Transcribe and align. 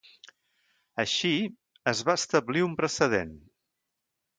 Així, 1.03 1.31
es 1.95 2.03
va 2.11 2.19
establir 2.23 2.67
un 2.73 2.77
precedent. 2.85 3.41